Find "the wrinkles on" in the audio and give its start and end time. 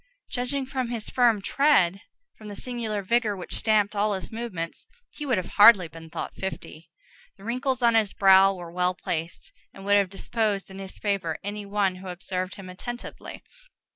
7.37-7.93